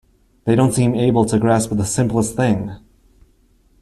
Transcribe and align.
They 0.45 0.55
don't 0.55 0.71
seem 0.73 0.95
able 0.95 1.25
to 1.25 1.37
grasp 1.37 1.69
the 1.69 1.85
simplest 1.85 2.35
thing. 2.35 2.75